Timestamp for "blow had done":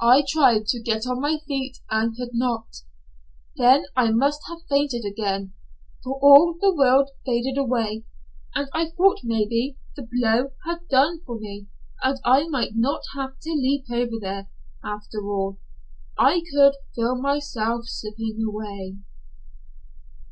10.12-11.22